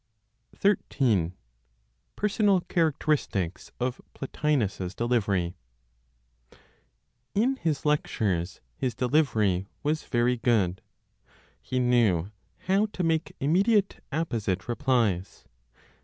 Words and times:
XIII. 0.59 1.33
PERSONAL 2.15 2.61
CHARACTERISTICS 2.61 3.71
OF 3.79 4.01
PLOTINOS'S 4.15 4.95
DELIVERY. 4.95 5.53
In 7.35 7.55
his 7.57 7.85
lectures 7.85 8.61
his 8.75 8.95
delivery 8.95 9.67
was 9.83 10.01
very 10.05 10.37
good; 10.37 10.81
he 11.61 11.77
knew 11.77 12.31
how 12.65 12.87
to 12.87 13.03
make 13.03 13.35
immediate 13.39 14.03
apposite 14.11 14.67
replies. 14.67 15.45